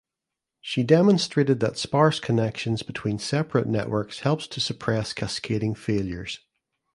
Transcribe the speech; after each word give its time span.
She 0.61 0.81
demonstrated 0.81 1.59
that 1.59 1.77
sparse 1.77 2.19
connections 2.19 2.81
between 2.81 3.19
separate 3.19 3.67
networks 3.67 4.21
helps 4.21 4.47
to 4.47 4.59
suppress 4.59 5.13
cascading 5.13 5.75
failures. 5.75 6.39